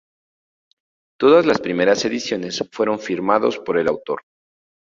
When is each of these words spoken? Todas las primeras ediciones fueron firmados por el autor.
Todas 1.19 1.45
las 1.45 1.61
primeras 1.61 2.03
ediciones 2.05 2.67
fueron 2.71 2.97
firmados 2.97 3.59
por 3.59 3.77
el 3.77 3.87
autor. 3.87 4.23